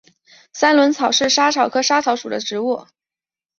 [0.51, 2.87] 三轮草是莎草科莎草属的植物。